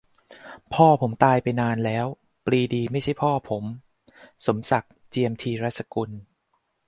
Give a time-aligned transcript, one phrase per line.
[0.73, 2.05] "พ่อผมตายไปนานแล้ว
[2.45, 3.63] ปรีดีไม่ใช่พ่อผม"-
[4.45, 6.09] สมศักดิ์ เจียมธีรสกุล